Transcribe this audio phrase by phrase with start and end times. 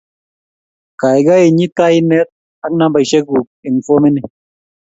[0.99, 2.29] Kaikai inyit kainet
[2.65, 4.21] ak nambeshek kuk eng fomini